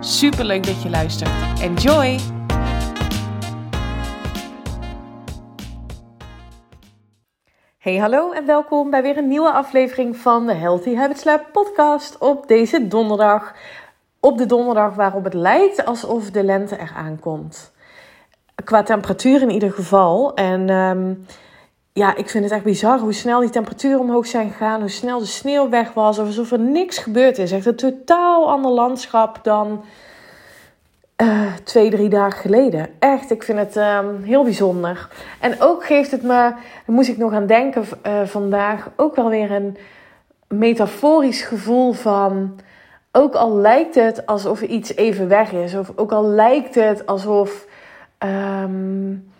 Super 0.00 0.44
leuk 0.44 0.66
dat 0.66 0.82
je 0.82 0.90
luistert. 0.90 1.60
Enjoy! 1.60 2.18
Hey, 7.78 7.96
hallo 7.96 8.32
en 8.32 8.46
welkom 8.46 8.90
bij 8.90 9.02
weer 9.02 9.16
een 9.16 9.28
nieuwe 9.28 9.50
aflevering 9.52 10.16
van 10.16 10.46
de 10.46 10.52
Healthy 10.52 10.94
Habits 10.94 11.24
Lab 11.24 11.52
podcast 11.52 12.18
op 12.18 12.48
deze 12.48 12.88
donderdag. 12.88 13.54
Op 14.20 14.38
de 14.38 14.46
donderdag 14.46 14.94
waarop 14.94 15.24
het 15.24 15.34
lijkt 15.34 15.84
alsof 15.84 16.30
de 16.30 16.44
lente 16.44 16.78
eraan 16.78 17.18
komt. 17.20 17.72
Qua 18.64 18.82
temperatuur 18.82 19.42
in 19.42 19.50
ieder 19.50 19.72
geval. 19.72 20.34
En 20.34 20.70
um, 20.70 21.26
ja, 21.98 22.16
ik 22.16 22.28
vind 22.28 22.44
het 22.44 22.52
echt 22.52 22.64
bizar 22.64 22.98
hoe 22.98 23.12
snel 23.12 23.40
die 23.40 23.50
temperaturen 23.50 24.00
omhoog 24.00 24.26
zijn 24.26 24.50
gegaan. 24.50 24.80
Hoe 24.80 24.88
snel 24.88 25.18
de 25.18 25.26
sneeuw 25.26 25.68
weg 25.68 25.92
was. 25.92 26.18
Alsof 26.18 26.52
er 26.52 26.58
niks 26.58 26.98
gebeurd 26.98 27.38
is. 27.38 27.52
Echt 27.52 27.66
een 27.66 27.76
totaal 27.76 28.50
ander 28.50 28.70
landschap 28.70 29.38
dan 29.42 29.84
uh, 31.22 31.52
twee, 31.64 31.90
drie 31.90 32.08
dagen 32.08 32.40
geleden. 32.40 32.88
Echt, 32.98 33.30
ik 33.30 33.42
vind 33.42 33.58
het 33.58 33.76
um, 33.76 34.22
heel 34.22 34.42
bijzonder. 34.44 35.08
En 35.40 35.60
ook 35.60 35.84
geeft 35.84 36.10
het 36.10 36.22
me, 36.22 36.28
daar 36.28 36.56
moest 36.86 37.08
ik 37.08 37.16
nog 37.16 37.32
aan 37.32 37.46
denken 37.46 37.84
uh, 38.06 38.22
vandaag, 38.24 38.90
ook 38.96 39.16
wel 39.16 39.28
weer 39.28 39.50
een 39.50 39.76
metaforisch 40.48 41.42
gevoel 41.42 41.92
van. 41.92 42.58
Ook 43.12 43.34
al 43.34 43.56
lijkt 43.56 43.94
het 43.94 44.26
alsof 44.26 44.62
iets 44.62 44.96
even 44.96 45.28
weg 45.28 45.52
is, 45.52 45.74
of 45.74 45.92
ook 45.96 46.12
al 46.12 46.24
lijkt 46.24 46.74
het 46.74 47.06
alsof. 47.06 47.66
Um, 48.18 49.30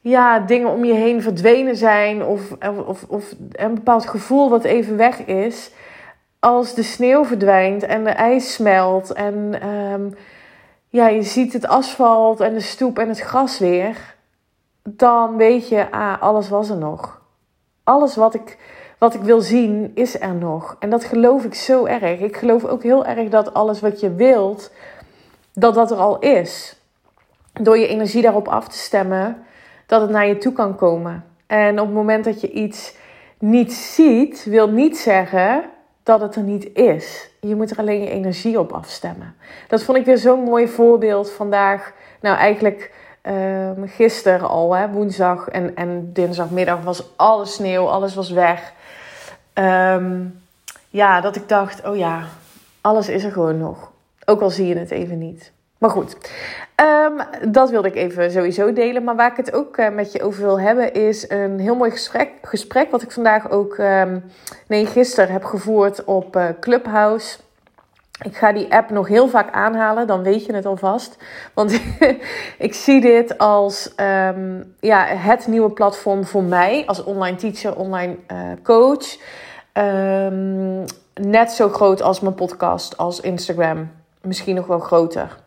ja, 0.00 0.38
dingen 0.38 0.70
om 0.70 0.84
je 0.84 0.94
heen 0.94 1.22
verdwenen 1.22 1.76
zijn 1.76 2.24
of, 2.24 2.56
of, 2.86 3.04
of 3.08 3.34
een 3.52 3.74
bepaald 3.74 4.06
gevoel 4.06 4.50
wat 4.50 4.64
even 4.64 4.96
weg 4.96 5.24
is. 5.24 5.70
Als 6.38 6.74
de 6.74 6.82
sneeuw 6.82 7.24
verdwijnt 7.24 7.82
en 7.82 8.04
de 8.04 8.10
ijs 8.10 8.52
smelt 8.52 9.12
en 9.12 9.68
um, 9.68 10.14
ja, 10.88 11.08
je 11.08 11.22
ziet 11.22 11.52
het 11.52 11.66
asfalt 11.66 12.40
en 12.40 12.54
de 12.54 12.60
stoep 12.60 12.98
en 12.98 13.08
het 13.08 13.20
gras 13.20 13.58
weer, 13.58 14.16
dan 14.82 15.36
weet 15.36 15.68
je, 15.68 15.90
ah, 15.90 16.22
alles 16.22 16.48
was 16.48 16.70
er 16.70 16.76
nog. 16.76 17.20
Alles 17.84 18.16
wat 18.16 18.34
ik, 18.34 18.58
wat 18.98 19.14
ik 19.14 19.20
wil 19.20 19.40
zien 19.40 19.90
is 19.94 20.20
er 20.20 20.34
nog. 20.34 20.76
En 20.78 20.90
dat 20.90 21.04
geloof 21.04 21.44
ik 21.44 21.54
zo 21.54 21.84
erg. 21.84 22.20
Ik 22.20 22.36
geloof 22.36 22.64
ook 22.64 22.82
heel 22.82 23.04
erg 23.04 23.28
dat 23.28 23.54
alles 23.54 23.80
wat 23.80 24.00
je 24.00 24.14
wilt, 24.14 24.70
dat 25.52 25.74
dat 25.74 25.90
er 25.90 25.96
al 25.96 26.18
is. 26.18 26.76
Door 27.52 27.78
je 27.78 27.86
energie 27.86 28.22
daarop 28.22 28.48
af 28.48 28.68
te 28.68 28.78
stemmen, 28.78 29.46
dat 29.88 30.00
het 30.00 30.10
naar 30.10 30.26
je 30.26 30.38
toe 30.38 30.52
kan 30.52 30.76
komen. 30.76 31.24
En 31.46 31.80
op 31.80 31.86
het 31.86 31.94
moment 31.94 32.24
dat 32.24 32.40
je 32.40 32.50
iets 32.50 32.94
niet 33.38 33.72
ziet, 33.72 34.44
wil 34.44 34.68
niet 34.68 34.98
zeggen 34.98 35.64
dat 36.02 36.20
het 36.20 36.36
er 36.36 36.42
niet 36.42 36.74
is. 36.74 37.30
Je 37.40 37.54
moet 37.56 37.70
er 37.70 37.78
alleen 37.78 38.00
je 38.00 38.10
energie 38.10 38.58
op 38.58 38.72
afstemmen. 38.72 39.34
Dat 39.68 39.82
vond 39.82 39.98
ik 39.98 40.04
weer 40.04 40.18
zo'n 40.18 40.42
mooi 40.42 40.68
voorbeeld 40.68 41.30
vandaag. 41.30 41.92
Nou, 42.20 42.36
eigenlijk 42.36 42.92
uh, 43.22 43.70
gisteren 43.84 44.48
al, 44.48 44.76
hè, 44.76 44.88
woensdag 44.88 45.48
en, 45.48 45.76
en 45.76 46.12
dinsdagmiddag 46.12 46.82
was 46.82 47.16
alles 47.16 47.54
sneeuw, 47.54 47.86
alles 47.86 48.14
was 48.14 48.30
weg. 48.30 48.72
Um, 49.54 50.40
ja, 50.90 51.20
dat 51.20 51.36
ik 51.36 51.48
dacht, 51.48 51.86
oh 51.86 51.96
ja, 51.96 52.24
alles 52.80 53.08
is 53.08 53.24
er 53.24 53.32
gewoon 53.32 53.58
nog. 53.58 53.92
Ook 54.24 54.40
al 54.40 54.50
zie 54.50 54.66
je 54.66 54.76
het 54.76 54.90
even 54.90 55.18
niet. 55.18 55.52
Maar 55.78 55.90
goed, 55.90 56.16
um, 56.80 57.52
dat 57.52 57.70
wilde 57.70 57.88
ik 57.88 57.94
even 57.94 58.30
sowieso 58.30 58.72
delen. 58.72 59.04
Maar 59.04 59.16
waar 59.16 59.30
ik 59.30 59.36
het 59.36 59.52
ook 59.52 59.76
uh, 59.76 59.88
met 59.88 60.12
je 60.12 60.22
over 60.22 60.42
wil 60.42 60.60
hebben, 60.60 60.92
is 60.92 61.30
een 61.30 61.58
heel 61.58 61.74
mooi 61.74 61.90
gesprek. 61.90 62.30
gesprek 62.42 62.90
wat 62.90 63.02
ik 63.02 63.10
vandaag 63.10 63.50
ook, 63.50 63.76
um, 63.78 64.24
nee, 64.66 64.86
gisteren 64.86 65.32
heb 65.32 65.44
gevoerd 65.44 66.04
op 66.04 66.36
uh, 66.36 66.44
Clubhouse. 66.60 67.38
Ik 68.24 68.36
ga 68.36 68.52
die 68.52 68.72
app 68.72 68.90
nog 68.90 69.08
heel 69.08 69.28
vaak 69.28 69.52
aanhalen, 69.52 70.06
dan 70.06 70.22
weet 70.22 70.44
je 70.44 70.54
het 70.54 70.66
alvast. 70.66 71.16
Want 71.54 71.80
ik 72.58 72.74
zie 72.74 73.00
dit 73.00 73.38
als 73.38 73.92
um, 73.96 74.74
ja, 74.80 75.04
het 75.04 75.46
nieuwe 75.46 75.70
platform 75.70 76.24
voor 76.24 76.42
mij 76.42 76.82
als 76.86 77.04
online 77.04 77.36
teacher, 77.36 77.76
online 77.76 78.16
uh, 78.32 78.38
coach. 78.62 79.18
net 81.14 81.50
zo 81.50 81.68
groot 81.68 82.02
als 82.02 82.20
mijn 82.20 82.34
podcast, 82.34 82.96
als 82.96 83.20
Instagram. 83.20 83.90
Misschien 84.20 84.54
nog 84.54 84.66
wel 84.66 84.78
groter. 84.78 85.46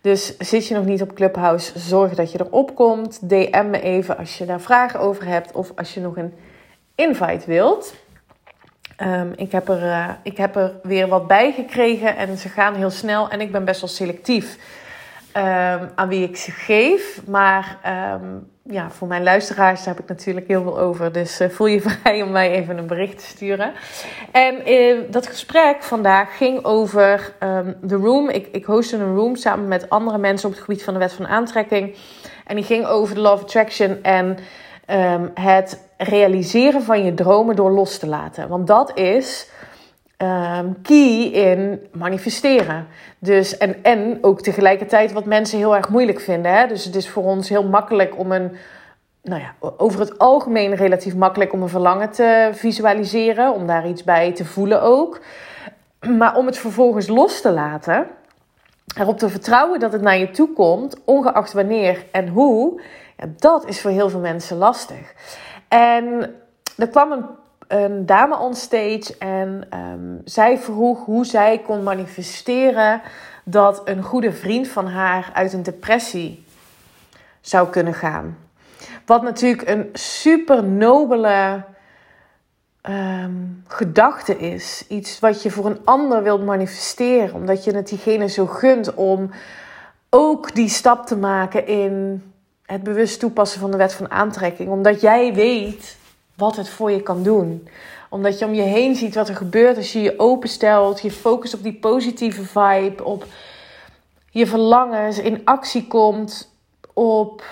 Dus 0.00 0.36
zit 0.38 0.66
je 0.66 0.74
nog 0.74 0.84
niet 0.84 1.02
op 1.02 1.14
Clubhouse, 1.14 1.78
zorg 1.78 2.14
dat 2.14 2.32
je 2.32 2.40
erop 2.40 2.74
komt. 2.74 3.28
DM 3.28 3.70
me 3.70 3.80
even 3.80 4.18
als 4.18 4.38
je 4.38 4.44
daar 4.44 4.60
vragen 4.60 5.00
over 5.00 5.26
hebt 5.26 5.52
of 5.52 5.72
als 5.76 5.94
je 5.94 6.00
nog 6.00 6.16
een 6.16 6.34
invite 6.94 7.46
wilt. 7.46 7.94
Um, 9.02 9.32
ik, 9.36 9.52
heb 9.52 9.68
er, 9.68 9.82
uh, 9.82 10.10
ik 10.22 10.36
heb 10.36 10.56
er 10.56 10.72
weer 10.82 11.08
wat 11.08 11.26
bij 11.26 11.52
gekregen 11.52 12.16
en 12.16 12.38
ze 12.38 12.48
gaan 12.48 12.74
heel 12.74 12.90
snel 12.90 13.28
en 13.28 13.40
ik 13.40 13.52
ben 13.52 13.64
best 13.64 13.80
wel 13.80 13.90
selectief 13.90 14.58
um, 15.36 15.90
aan 15.94 16.08
wie 16.08 16.28
ik 16.28 16.36
ze 16.36 16.50
geef. 16.50 17.20
Maar 17.26 17.78
um, 18.20 18.50
ja, 18.62 18.90
voor 18.90 19.08
mijn 19.08 19.22
luisteraars 19.22 19.84
heb 19.84 19.98
ik 19.98 20.08
natuurlijk 20.08 20.48
heel 20.48 20.62
veel 20.62 20.78
over. 20.78 21.12
Dus 21.12 21.40
uh, 21.40 21.48
voel 21.48 21.66
je 21.66 21.80
vrij 21.90 22.22
om 22.22 22.30
mij 22.30 22.50
even 22.50 22.78
een 22.78 22.86
bericht 22.86 23.18
te 23.18 23.24
sturen. 23.24 23.72
En 24.32 24.70
uh, 24.70 24.98
dat 25.10 25.26
gesprek 25.26 25.82
vandaag 25.82 26.36
ging 26.36 26.64
over 26.64 27.32
de 27.82 27.94
room. 27.94 28.28
Ik, 28.28 28.48
ik 28.52 28.64
hostte 28.64 28.96
een 28.96 29.14
room 29.14 29.36
samen 29.36 29.68
met 29.68 29.90
andere 29.90 30.18
mensen 30.18 30.48
op 30.48 30.54
het 30.54 30.64
gebied 30.64 30.84
van 30.84 30.92
de 30.92 30.98
wet 30.98 31.12
van 31.12 31.26
aantrekking. 31.26 31.96
En 32.46 32.56
die 32.56 32.64
ging 32.64 32.86
over 32.86 33.14
de 33.14 33.30
of 33.30 33.42
attraction 33.42 34.02
en 34.02 34.38
het 35.34 35.88
realiseren 35.96 36.82
van 36.82 37.04
je 37.04 37.14
dromen 37.14 37.56
door 37.56 37.70
los 37.70 37.98
te 37.98 38.06
laten. 38.06 38.48
Want 38.48 38.66
dat 38.66 38.98
is 38.98 39.50
um, 40.18 40.82
key 40.82 41.22
in 41.22 41.86
manifesteren. 41.92 42.86
Dus, 43.18 43.56
en, 43.56 43.84
en 43.84 44.18
ook 44.20 44.40
tegelijkertijd 44.40 45.12
wat 45.12 45.24
mensen 45.24 45.58
heel 45.58 45.76
erg 45.76 45.88
moeilijk 45.88 46.20
vinden. 46.20 46.52
Hè? 46.52 46.66
Dus 46.66 46.84
het 46.84 46.94
is 46.94 47.08
voor 47.08 47.22
ons 47.22 47.48
heel 47.48 47.64
makkelijk 47.64 48.18
om 48.18 48.32
een, 48.32 48.56
nou 49.22 49.40
ja, 49.40 49.54
over 49.76 50.00
het 50.00 50.18
algemeen 50.18 50.74
relatief 50.74 51.14
makkelijk 51.14 51.52
om 51.52 51.62
een 51.62 51.68
verlangen 51.68 52.10
te 52.10 52.50
visualiseren, 52.52 53.52
om 53.52 53.66
daar 53.66 53.88
iets 53.88 54.04
bij 54.04 54.32
te 54.32 54.44
voelen 54.44 54.82
ook. 54.82 55.20
Maar 56.18 56.36
om 56.36 56.46
het 56.46 56.58
vervolgens 56.58 57.08
los 57.08 57.40
te 57.40 57.50
laten, 57.50 58.06
erop 58.98 59.18
te 59.18 59.28
vertrouwen 59.28 59.80
dat 59.80 59.92
het 59.92 60.02
naar 60.02 60.18
je 60.18 60.30
toe 60.30 60.52
komt, 60.52 60.96
ongeacht 61.04 61.52
wanneer 61.52 62.04
en 62.12 62.28
hoe, 62.28 62.80
dat 63.26 63.66
is 63.66 63.80
voor 63.80 63.90
heel 63.90 64.10
veel 64.10 64.20
mensen 64.20 64.56
lastig. 64.56 65.14
En 65.68 66.34
er 66.76 66.88
kwam 66.88 67.12
een 67.12 67.26
een 67.68 68.06
dame 68.06 68.38
on 68.38 68.54
stage 68.54 69.14
en 69.18 69.68
um, 69.74 70.20
zij 70.24 70.58
vroeg 70.58 71.04
hoe 71.04 71.24
zij 71.24 71.58
kon 71.58 71.82
manifesteren 71.82 73.02
dat 73.44 73.82
een 73.84 74.02
goede 74.02 74.32
vriend 74.32 74.68
van 74.68 74.86
haar 74.86 75.30
uit 75.34 75.52
een 75.52 75.62
depressie 75.62 76.44
zou 77.40 77.68
kunnen 77.68 77.94
gaan. 77.94 78.38
Wat 79.06 79.22
natuurlijk 79.22 79.68
een 79.68 79.88
super 79.92 80.64
nobele 80.64 81.62
um, 82.88 83.64
gedachte 83.68 84.38
is. 84.38 84.84
Iets 84.88 85.18
wat 85.18 85.42
je 85.42 85.50
voor 85.50 85.66
een 85.66 85.80
ander 85.84 86.22
wilt 86.22 86.44
manifesteren, 86.44 87.34
omdat 87.34 87.64
je 87.64 87.76
het 87.76 87.88
diegene 87.88 88.28
zo 88.28 88.46
gunt 88.46 88.94
om 88.94 89.30
ook 90.10 90.54
die 90.54 90.68
stap 90.68 91.06
te 91.06 91.16
maken 91.16 91.66
in 91.66 92.22
het 92.62 92.82
bewust 92.82 93.20
toepassen 93.20 93.60
van 93.60 93.70
de 93.70 93.76
wet 93.76 93.94
van 93.94 94.10
aantrekking. 94.10 94.70
Omdat 94.70 95.00
jij 95.00 95.34
weet 95.34 95.96
wat 96.36 96.56
het 96.56 96.68
voor 96.68 96.90
je 96.90 97.02
kan 97.02 97.22
doen. 97.22 97.68
Omdat 98.10 98.38
je 98.38 98.44
om 98.44 98.54
je 98.54 98.62
heen 98.62 98.94
ziet 98.94 99.14
wat 99.14 99.28
er 99.28 99.36
gebeurt 99.36 99.76
als 99.76 99.92
je 99.92 100.00
je 100.00 100.18
openstelt, 100.18 101.00
je 101.00 101.10
focust 101.10 101.54
op 101.54 101.62
die 101.62 101.74
positieve 101.74 102.42
vibe, 102.42 103.04
op 103.04 103.26
je 104.30 104.46
verlangens, 104.46 105.18
in 105.18 105.40
actie 105.44 105.86
komt, 105.86 106.54
op 106.92 107.42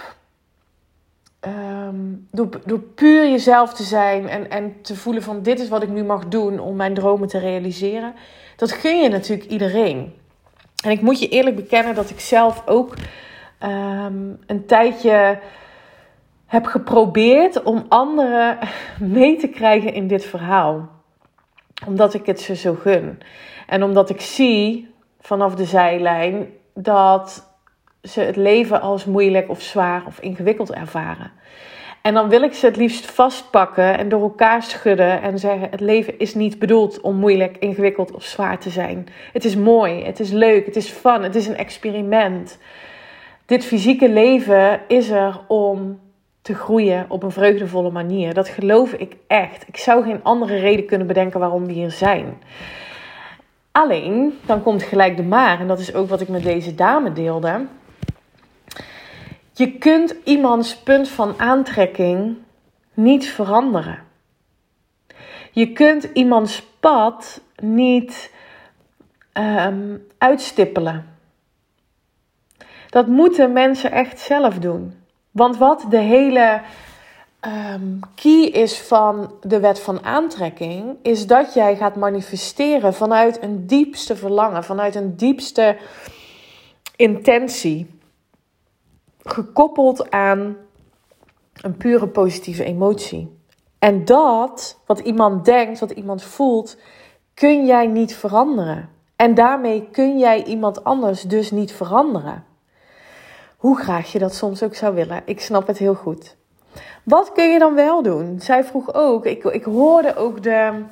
um, 1.41 2.29
door, 2.31 2.49
door 2.65 2.79
puur 2.79 3.31
jezelf 3.31 3.75
te 3.75 3.83
zijn 3.83 4.29
en, 4.29 4.51
en 4.51 4.77
te 4.83 4.97
voelen 4.97 5.23
van 5.23 5.43
dit 5.43 5.61
is 5.61 5.69
wat 5.69 5.83
ik 5.83 5.89
nu 5.89 6.05
mag 6.05 6.29
doen 6.29 6.59
om 6.59 6.77
mijn 6.77 6.95
dromen 6.95 7.29
te 7.29 7.39
realiseren. 7.39 8.15
Dat 8.57 8.73
gun 8.73 9.03
je 9.03 9.09
natuurlijk 9.09 9.51
iedereen. 9.51 10.15
En 10.85 10.91
ik 10.91 11.01
moet 11.01 11.19
je 11.19 11.29
eerlijk 11.29 11.57
bekennen 11.57 11.95
dat 11.95 12.11
ik 12.11 12.21
zelf 12.21 12.63
ook 12.67 12.95
um, 13.63 14.39
een 14.47 14.67
tijdje 14.67 15.39
heb 16.47 16.67
geprobeerd 16.67 17.63
om 17.63 17.85
anderen 17.89 18.59
mee 19.01 19.37
te 19.37 19.49
krijgen 19.49 19.93
in 19.93 20.07
dit 20.07 20.25
verhaal. 20.25 20.89
Omdat 21.87 22.15
ik 22.15 22.27
het 22.27 22.41
ze 22.41 22.55
zo 22.55 22.75
gun. 22.75 23.19
En 23.67 23.83
omdat 23.83 24.11
ik 24.11 24.21
zie 24.21 24.95
vanaf 25.21 25.55
de 25.55 25.65
zijlijn 25.65 26.49
dat 26.75 27.53
ze 28.03 28.21
het 28.21 28.37
leven 28.37 28.81
als 28.81 29.05
moeilijk 29.05 29.49
of 29.49 29.61
zwaar 29.61 30.03
of 30.07 30.21
ingewikkeld 30.21 30.73
ervaren. 30.73 31.33
En 32.03 32.15
dan 32.15 32.29
wil 32.29 32.43
ik 32.43 32.55
ze 32.55 32.67
het 32.67 32.77
liefst 32.77 33.11
vastpakken 33.11 33.99
en 33.99 34.09
door 34.09 34.23
elkaar 34.23 34.63
schudden 34.63 35.23
en 35.23 35.39
zeggen: 35.39 35.71
Het 35.71 35.81
leven 35.81 36.19
is 36.19 36.35
niet 36.35 36.59
bedoeld 36.59 37.01
om 37.01 37.17
moeilijk, 37.17 37.57
ingewikkeld 37.57 38.13
of 38.13 38.25
zwaar 38.25 38.59
te 38.59 38.71
zijn. 38.71 39.07
Het 39.33 39.45
is 39.45 39.57
mooi, 39.57 40.05
het 40.05 40.21
is 40.21 40.31
leuk, 40.31 40.67
het 40.67 40.77
is 40.77 40.89
fun, 40.89 41.23
het 41.23 41.35
is 41.35 41.47
een 41.47 41.57
experiment. 41.57 42.59
Dit 43.47 43.65
fysieke 43.65 44.09
leven 44.09 44.81
is 44.89 45.11
er 45.11 45.41
om 45.49 46.01
te 46.45 46.55
groeien 46.55 47.07
op 47.09 47.23
een 47.23 47.31
vreugdevolle 47.31 47.91
manier. 47.91 48.35
Dat 48.35 48.49
geloof 48.49 48.93
ik 48.93 49.17
echt. 49.27 49.69
Ik 49.69 49.77
zou 49.77 50.05
geen 50.05 50.23
andere 50.23 50.57
reden 50.57 50.87
kunnen 50.87 51.07
bedenken 51.07 51.41
waarom 51.41 51.67
we 51.67 51.73
hier 51.73 51.91
zijn. 51.91 52.39
Alleen, 53.73 54.39
dan 54.47 54.63
komt 54.63 54.83
gelijk 54.83 55.17
de 55.17 55.23
maar, 55.23 55.61
en 55.61 55.67
dat 55.67 55.79
is 55.79 55.95
ook 55.95 56.09
wat 56.09 56.21
ik 56.21 56.29
met 56.29 56.43
deze 56.43 56.75
dame 56.75 57.13
deelde. 57.13 57.67
Je 59.53 59.79
kunt 59.79 60.15
iemands 60.25 60.77
punt 60.77 61.09
van 61.09 61.39
aantrekking 61.39 62.37
niet 62.95 63.27
veranderen. 63.27 63.99
Je 65.53 65.73
kunt 65.73 66.05
iemands 66.13 66.63
pad 66.81 67.41
niet 67.57 68.33
um, 69.33 70.07
uitstippelen. 70.19 71.07
Dat 72.89 73.07
moeten 73.07 73.53
mensen 73.53 73.93
echt 73.93 74.19
zelf 74.19 74.59
doen. 74.59 75.04
Want 75.35 75.57
wat 75.57 75.85
de 75.89 75.99
hele 75.99 76.61
um, 77.41 78.01
key 78.15 78.43
is 78.43 78.81
van 78.81 79.33
de 79.41 79.61
wet 79.61 79.81
van 79.81 80.05
aantrekking, 80.05 80.97
is 81.03 81.27
dat 81.27 81.55
jij 81.55 81.77
gaat 81.77 81.97
manifesteren 81.97 82.95
vanuit 82.95 83.43
een 83.43 83.67
diepste 83.67 84.17
verlangen, 84.17 84.65
vanuit 84.65 84.95
een 84.95 85.17
diepste 85.17 85.77
intentie, 86.97 88.01
gekoppeld 89.23 90.11
aan 90.11 90.57
een 91.61 91.77
pure 91.77 92.09
positieve 92.09 92.65
emotie. 92.65 93.39
En 93.79 94.05
dat, 94.05 94.81
wat 94.87 94.99
iemand 94.99 95.45
denkt, 95.45 95.79
wat 95.79 95.91
iemand 95.91 96.23
voelt, 96.23 96.77
kun 97.35 97.67
jij 97.67 97.87
niet 97.87 98.17
veranderen. 98.17 98.89
En 99.17 99.35
daarmee 99.35 99.89
kun 99.91 100.19
jij 100.19 100.45
iemand 100.45 100.85
anders 100.85 101.23
dus 101.23 101.51
niet 101.51 101.73
veranderen. 101.73 102.45
Hoe 103.65 103.79
graag 103.79 104.13
je 104.13 104.19
dat 104.19 104.35
soms 104.35 104.63
ook 104.63 104.75
zou 104.75 104.95
willen. 104.95 105.23
Ik 105.25 105.41
snap 105.41 105.67
het 105.67 105.79
heel 105.79 105.95
goed. 105.95 106.37
Wat 107.03 107.33
kun 107.33 107.53
je 107.53 107.59
dan 107.59 107.75
wel 107.75 108.03
doen? 108.03 108.41
Zij 108.41 108.65
vroeg 108.65 108.95
ook, 108.95 109.27
ik, 109.27 109.45
ik 109.45 109.65
hoorde 109.65 110.17
ook 110.17 110.43
de, 110.43 110.83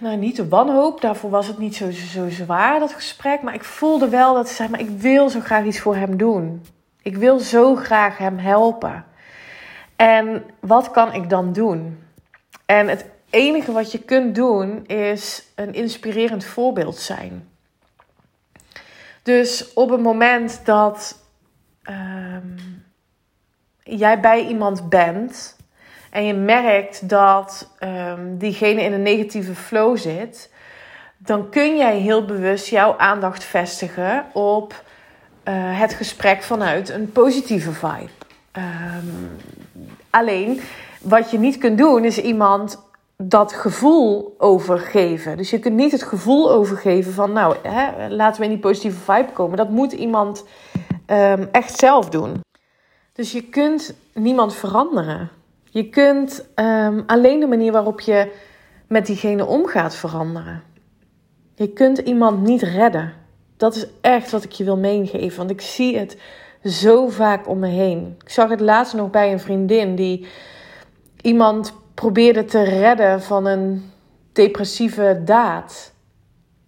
nou 0.00 0.16
niet 0.16 0.36
de 0.36 0.48
wanhoop, 0.48 1.00
daarvoor 1.00 1.30
was 1.30 1.46
het 1.46 1.58
niet 1.58 1.76
zo, 1.76 1.90
zo 1.90 2.28
zwaar 2.28 2.78
dat 2.78 2.92
gesprek, 2.92 3.42
maar 3.42 3.54
ik 3.54 3.64
voelde 3.64 4.08
wel 4.08 4.34
dat 4.34 4.48
ze 4.48 4.54
zei, 4.54 4.68
maar 4.68 4.80
ik 4.80 4.88
wil 4.88 5.28
zo 5.28 5.40
graag 5.40 5.64
iets 5.64 5.80
voor 5.80 5.96
hem 5.96 6.16
doen. 6.16 6.62
Ik 7.02 7.16
wil 7.16 7.38
zo 7.38 7.74
graag 7.74 8.18
hem 8.18 8.38
helpen. 8.38 9.04
En 9.96 10.44
wat 10.60 10.90
kan 10.90 11.12
ik 11.12 11.30
dan 11.30 11.52
doen? 11.52 11.98
En 12.66 12.88
het 12.88 13.04
enige 13.30 13.72
wat 13.72 13.92
je 13.92 13.98
kunt 13.98 14.34
doen 14.34 14.86
is 14.86 15.46
een 15.54 15.74
inspirerend 15.74 16.44
voorbeeld 16.44 16.96
zijn. 16.96 17.51
Dus 19.22 19.72
op 19.72 19.90
het 19.90 20.00
moment 20.00 20.60
dat 20.64 21.18
ehm, 21.82 22.58
jij 23.82 24.20
bij 24.20 24.46
iemand 24.46 24.88
bent 24.88 25.56
en 26.10 26.24
je 26.24 26.34
merkt 26.34 27.08
dat 27.08 27.70
um, 27.80 28.38
diegene 28.38 28.82
in 28.82 28.92
een 28.92 29.02
negatieve 29.02 29.54
flow 29.54 29.96
zit, 29.96 30.50
dan 31.18 31.48
kun 31.48 31.76
jij 31.76 31.98
heel 31.98 32.24
bewust 32.24 32.68
jouw 32.68 32.98
aandacht 32.98 33.44
vestigen 33.44 34.24
op 34.32 34.82
uh, 35.44 35.54
het 35.80 35.94
gesprek 35.94 36.42
vanuit 36.42 36.88
een 36.88 37.12
positieve 37.12 37.72
vibe. 37.72 38.10
Um, 38.52 39.36
alleen 40.10 40.60
wat 41.00 41.30
je 41.30 41.38
niet 41.38 41.58
kunt 41.58 41.78
doen 41.78 42.04
is 42.04 42.18
iemand 42.18 42.90
dat 43.24 43.52
gevoel 43.52 44.34
overgeven. 44.38 45.36
Dus 45.36 45.50
je 45.50 45.58
kunt 45.58 45.74
niet 45.74 45.92
het 45.92 46.02
gevoel 46.02 46.50
overgeven 46.50 47.12
van, 47.12 47.32
nou, 47.32 47.56
hè, 47.62 48.08
laten 48.08 48.40
we 48.40 48.46
in 48.46 48.52
die 48.52 48.60
positieve 48.60 48.98
vibe 48.98 49.32
komen. 49.32 49.56
Dat 49.56 49.70
moet 49.70 49.92
iemand 49.92 50.44
um, 51.06 51.48
echt 51.52 51.78
zelf 51.78 52.08
doen. 52.08 52.40
Dus 53.12 53.32
je 53.32 53.42
kunt 53.42 53.94
niemand 54.14 54.54
veranderen. 54.54 55.30
Je 55.70 55.88
kunt 55.88 56.44
um, 56.54 57.02
alleen 57.06 57.40
de 57.40 57.46
manier 57.46 57.72
waarop 57.72 58.00
je 58.00 58.32
met 58.88 59.06
diegene 59.06 59.46
omgaat 59.46 59.94
veranderen. 59.94 60.62
Je 61.54 61.68
kunt 61.68 61.98
iemand 61.98 62.42
niet 62.42 62.62
redden. 62.62 63.12
Dat 63.56 63.74
is 63.74 63.86
echt 64.00 64.30
wat 64.30 64.44
ik 64.44 64.52
je 64.52 64.64
wil 64.64 64.76
meegeven. 64.76 65.38
Want 65.38 65.50
ik 65.50 65.60
zie 65.60 65.98
het 65.98 66.16
zo 66.64 67.08
vaak 67.08 67.48
om 67.48 67.58
me 67.58 67.68
heen. 67.68 68.16
Ik 68.24 68.30
zag 68.30 68.48
het 68.48 68.60
laatst 68.60 68.94
nog 68.94 69.10
bij 69.10 69.32
een 69.32 69.40
vriendin 69.40 69.94
die 69.94 70.26
iemand 71.20 71.72
probeerde 71.94 72.44
te 72.44 72.62
redden 72.62 73.22
van 73.22 73.46
een 73.46 73.92
depressieve 74.32 75.20
daad. 75.24 75.92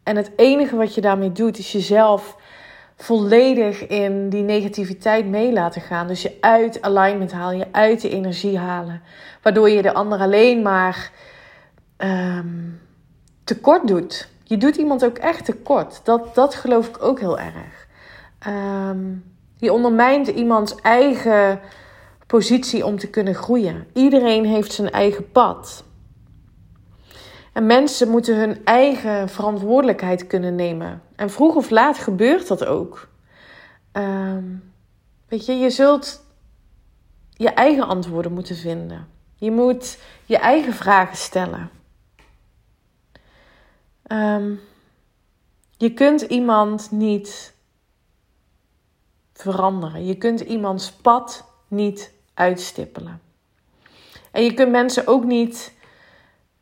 En 0.02 0.16
het 0.16 0.30
enige 0.36 0.76
wat 0.76 0.94
je 0.94 1.00
daarmee 1.00 1.32
doet, 1.32 1.58
is 1.58 1.72
jezelf 1.72 2.36
volledig 2.96 3.86
in 3.86 4.28
die 4.28 4.42
negativiteit 4.42 5.26
mee 5.26 5.52
laten 5.52 5.80
gaan. 5.80 6.06
Dus 6.06 6.22
je 6.22 6.36
uit 6.40 6.82
alignment 6.82 7.32
halen, 7.32 7.58
je 7.58 7.66
uit 7.72 8.00
de 8.00 8.08
energie 8.08 8.58
halen. 8.58 9.02
Waardoor 9.42 9.70
je 9.70 9.82
de 9.82 9.94
ander 9.94 10.18
alleen 10.18 10.62
maar 10.62 11.10
um, 11.98 12.80
tekort 13.44 13.86
doet. 13.88 14.28
Je 14.42 14.56
doet 14.56 14.76
iemand 14.76 15.04
ook 15.04 15.18
echt 15.18 15.44
tekort. 15.44 16.00
Dat, 16.04 16.34
dat 16.34 16.54
geloof 16.54 16.88
ik 16.88 17.02
ook 17.02 17.20
heel 17.20 17.38
erg. 17.38 17.86
Um, 18.48 19.24
je 19.56 19.72
ondermijnt 19.72 20.28
iemands 20.28 20.74
eigen 20.74 21.60
positie 22.26 22.86
om 22.86 22.98
te 22.98 23.10
kunnen 23.10 23.34
groeien. 23.34 23.86
Iedereen 23.92 24.44
heeft 24.44 24.72
zijn 24.72 24.90
eigen 24.90 25.30
pad. 25.30 25.84
En 27.52 27.66
mensen 27.66 28.08
moeten 28.08 28.36
hun 28.36 28.64
eigen 28.64 29.28
verantwoordelijkheid 29.28 30.26
kunnen 30.26 30.54
nemen. 30.54 31.02
En 31.16 31.30
vroeg 31.30 31.54
of 31.54 31.70
laat 31.70 31.98
gebeurt 31.98 32.48
dat 32.48 32.64
ook. 32.64 33.08
Um, 33.92 34.72
weet 35.28 35.46
je, 35.46 35.52
je 35.52 35.70
zult 35.70 36.24
je 37.30 37.48
eigen 37.48 37.86
antwoorden 37.86 38.32
moeten 38.32 38.56
vinden. 38.56 39.06
Je 39.34 39.50
moet 39.50 39.98
je 40.24 40.36
eigen 40.36 40.72
vragen 40.72 41.16
stellen. 41.16 41.70
Um, 44.06 44.60
je 45.76 45.94
kunt 45.94 46.20
iemand 46.20 46.90
niet 46.90 47.54
veranderen. 49.32 50.06
Je 50.06 50.14
kunt 50.14 50.40
iemands 50.40 50.92
pad 50.92 51.44
niet 51.68 52.13
uitstippelen. 52.34 53.20
En 54.30 54.42
je 54.42 54.54
kunt 54.54 54.70
mensen 54.70 55.06
ook 55.06 55.24
niet 55.24 55.72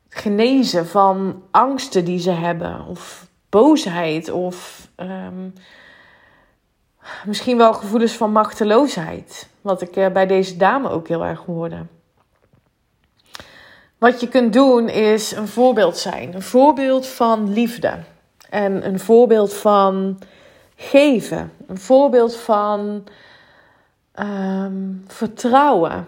genezen 0.08 0.86
van 0.86 1.42
angsten 1.50 2.04
die 2.04 2.18
ze 2.18 2.30
hebben, 2.30 2.86
of 2.86 3.26
boosheid, 3.48 4.30
of 4.30 4.88
um, 4.96 5.54
misschien 7.24 7.56
wel 7.56 7.74
gevoelens 7.74 8.12
van 8.12 8.32
machteloosheid. 8.32 9.48
Wat 9.60 9.82
ik 9.82 9.96
eh, 9.96 10.12
bij 10.12 10.26
deze 10.26 10.56
dame 10.56 10.88
ook 10.88 11.08
heel 11.08 11.24
erg 11.24 11.44
hoorde. 11.44 11.86
Wat 13.98 14.20
je 14.20 14.28
kunt 14.28 14.52
doen 14.52 14.88
is 14.88 15.32
een 15.32 15.48
voorbeeld 15.48 15.98
zijn. 15.98 16.34
Een 16.34 16.42
voorbeeld 16.42 17.06
van 17.06 17.52
liefde. 17.52 17.98
En 18.50 18.86
een 18.86 19.00
voorbeeld 19.00 19.54
van 19.54 20.18
geven. 20.76 21.52
Een 21.66 21.78
voorbeeld 21.78 22.36
van 22.36 23.04
um, 24.14 25.04
vertrouwen. 25.06 26.06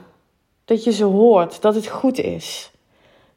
Dat 0.65 0.85
je 0.85 0.93
ze 0.93 1.05
hoort, 1.05 1.63
dat 1.63 1.75
het 1.75 1.87
goed 1.87 2.19
is. 2.19 2.71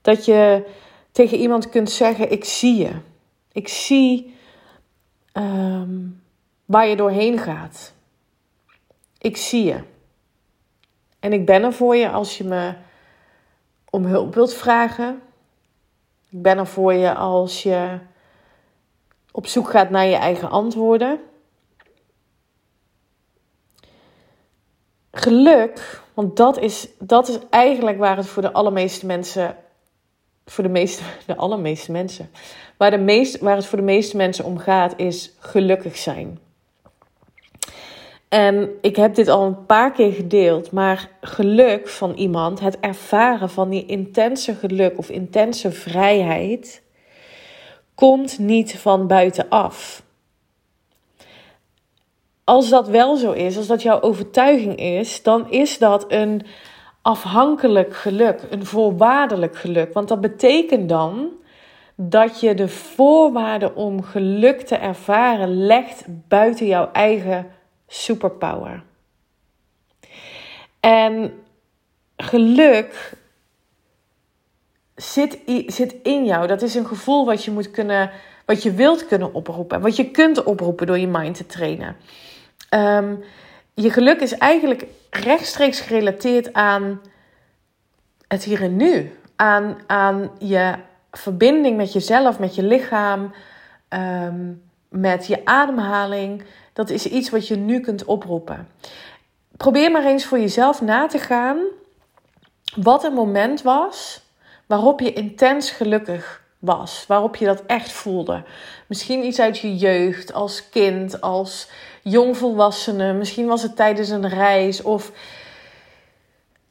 Dat 0.02 0.26
je 0.26 0.66
tegen 1.12 1.38
iemand 1.38 1.70
kunt 1.70 1.92
zeggen: 1.92 2.32
Ik 2.32 2.46
zie 2.46 2.76
je. 2.76 2.92
Ik 3.52 3.68
zie 3.68 4.36
um, 5.34 6.22
waar 6.66 6.88
je 6.88 6.96
doorheen 6.96 7.38
gaat. 7.40 7.94
Ik 9.18 9.38
zie 9.38 9.64
je. 9.64 9.80
En 11.20 11.34
ik 11.34 11.46
ben 11.46 11.64
er 11.64 11.74
voor 11.74 11.96
je 11.96 12.10
als 12.10 12.38
je 12.38 12.44
me 12.44 12.74
om 13.90 14.06
hulp 14.06 14.34
wilt 14.34 14.54
vragen. 14.54 15.22
Ik 16.30 16.42
ben 16.42 16.58
er 16.58 16.68
voor 16.68 16.94
je 16.94 17.14
als 17.14 17.64
je 17.64 18.00
op 19.32 19.48
zoek 19.48 19.70
gaat 19.70 19.90
naar 19.90 20.06
je 20.06 20.16
eigen 20.16 20.50
antwoorden. 20.50 21.20
Geluk, 25.18 26.02
want 26.14 26.38
dat 26.38 26.60
is, 26.60 26.88
dat 27.00 27.28
is 27.28 27.40
eigenlijk 27.50 27.98
waar 27.98 28.18
het 28.18 28.28
voor 28.28 28.42
de 28.42 28.52
allermeeste 28.52 29.06
mensen, 29.06 29.56
voor 30.46 30.64
de 30.64 30.70
meeste, 30.70 31.04
de 31.26 31.36
allermeeste 31.36 31.92
mensen, 31.92 32.30
waar, 32.78 32.92
de 32.92 32.98
meest, 32.98 33.40
waar 33.40 33.56
het 33.56 33.66
voor 33.66 33.78
de 33.78 33.84
meeste 33.84 34.18
mensen 34.18 34.46
om 34.46 34.58
gaat, 34.58 34.94
is 34.98 35.32
gelukkig 35.40 35.98
zijn. 35.98 36.40
En 38.30 38.70
ik 38.82 38.96
heb 38.96 39.16
dit 39.16 39.28
al 39.28 39.46
een 39.46 39.66
paar 39.66 39.92
keer 39.92 40.12
gedeeld, 40.12 40.72
maar 40.72 41.10
geluk 41.22 41.88
van 41.88 42.14
iemand, 42.14 42.60
het 42.60 42.80
ervaren 42.80 43.50
van 43.50 43.70
die 43.70 43.86
intense 43.86 44.56
geluk 44.56 44.98
of 44.98 45.10
intense 45.10 45.72
vrijheid, 45.72 46.82
komt 47.96 48.40
niet 48.40 48.78
van 48.78 49.08
buitenaf. 49.08 50.04
Als 52.48 52.70
dat 52.70 52.88
wel 52.88 53.16
zo 53.16 53.32
is, 53.32 53.58
als 53.58 53.68
dat 53.68 53.82
jouw 53.82 54.02
overtuiging 54.02 54.76
is, 54.76 55.24
dan 55.24 55.52
is 55.52 55.78
dat 55.78 56.06
een 56.08 56.46
afhankelijk 57.02 57.96
geluk, 57.96 58.42
een 58.50 58.66
voorwaardelijk 58.66 59.58
geluk. 59.58 59.94
Want 59.94 60.08
dat 60.08 60.22
betekent 60.22 60.90
dan 60.90 61.30
dat 61.96 62.40
je 62.40 62.54
de 62.54 62.68
voorwaarden 62.68 63.76
om 63.76 64.04
geluk 64.04 64.62
te 64.62 64.76
ervaren 64.76 65.66
legt 65.66 66.04
buiten 66.08 66.66
jouw 66.66 66.90
eigen 66.92 67.48
superpower. 67.88 68.84
En 70.80 71.34
geluk 72.18 73.14
zit, 74.96 75.40
zit 75.66 75.96
in 76.04 76.26
jou. 76.26 76.48
Dat 76.48 76.62
is 76.62 76.76
een 76.76 76.88
gevoel 76.88 77.26
wat 77.26 77.44
je 77.44 77.52
moet 77.52 77.72
kunnen, 77.72 78.12
wat 78.46 78.64
je 78.64 78.72
wilt 78.72 79.08
kunnen 79.08 79.34
oproepen. 79.34 79.82
Wat 79.82 79.96
je 79.96 80.12
kunt 80.12 80.44
oproepen 80.44 80.88
door 80.88 81.00
je 81.00 81.08
mind 81.08 81.36
te 81.36 81.46
trainen. 81.46 81.96
Ehm, 82.70 83.16
je 83.74 83.92
geluk 83.92 84.22
is 84.22 84.38
eigenlijk 84.38 84.86
rechtstreeks 85.10 85.80
gerelateerd 85.80 86.54
aan 86.54 87.02
het 88.28 88.44
hier 88.44 88.62
en 88.62 88.76
nu. 88.76 89.20
Aan, 89.36 89.78
aan 89.88 90.32
je 90.40 90.74
verbinding 91.12 91.78
met 91.78 91.94
jezelf, 91.94 92.40
met 92.40 92.56
je 92.56 92.64
lichaam, 92.64 93.34
ehm, 93.88 94.54
met 94.90 95.28
je 95.28 95.46
ademhaling. 95.46 96.44
Dat 96.74 96.90
is 96.90 97.06
iets 97.06 97.30
wat 97.30 97.48
je 97.48 97.56
nu 97.56 97.80
kunt 97.80 98.06
oproepen. 98.06 98.68
Probeer 99.58 99.92
maar 99.92 100.06
eens 100.06 100.26
voor 100.26 100.40
jezelf 100.40 100.82
na 100.82 101.08
te 101.08 101.20
gaan 101.20 101.58
wat 102.76 103.04
een 103.04 103.14
moment 103.14 103.62
was 103.62 104.22
waarop 104.66 105.00
je 105.00 105.14
intens 105.14 105.72
gelukkig 105.72 106.46
was, 106.60 107.06
waarop 107.08 107.36
je 107.36 107.46
dat 107.46 107.64
echt 107.66 107.92
voelde. 107.92 108.44
Misschien 108.88 109.26
iets 109.26 109.40
uit 109.40 109.60
je 109.60 109.76
jeugd, 109.76 110.34
als 110.34 110.70
kind, 110.70 111.22
als 111.22 111.70
jongvolwassene, 112.02 113.14
misschien 113.14 113.48
was 113.48 113.62
het 113.62 113.76
tijdens 113.76 114.10
een 114.10 114.30
reis 114.30 114.82
of. 114.82 115.12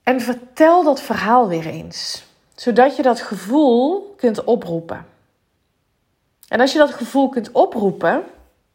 En 0.02 0.20
vertel 0.20 0.84
dat 0.84 1.00
verhaal 1.00 1.48
weer 1.48 1.66
eens, 1.66 2.24
zodat 2.54 2.96
je 2.96 3.02
dat 3.02 3.20
gevoel 3.20 4.14
kunt 4.16 4.44
oproepen. 4.44 5.06
En 6.48 6.60
als 6.60 6.72
je 6.72 6.78
dat 6.78 6.94
gevoel 6.94 7.28
kunt 7.28 7.52
oproepen, 7.52 8.24